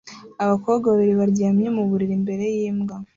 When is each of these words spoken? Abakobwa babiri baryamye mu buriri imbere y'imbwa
Abakobwa 0.43 0.85
babiri 0.91 1.13
baryamye 1.21 1.67
mu 1.75 1.83
buriri 1.89 2.13
imbere 2.19 2.43
y'imbwa 2.55 2.95